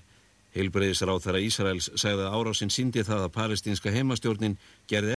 heilbreyðisráð 0.56 1.26
þeirra 1.26 1.42
Ísraels, 1.44 1.90
sagði 2.00 2.24
að 2.24 2.38
árásin 2.40 2.72
síndi 2.72 3.04
það 3.04 3.26
að 3.26 3.36
palestínska 3.36 3.92
heimastjórnin 3.92 4.56
gerði 4.88 5.12